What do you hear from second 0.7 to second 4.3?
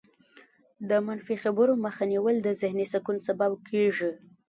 د منفي خبرو مخه نیول د ذهني سکون سبب کېږي.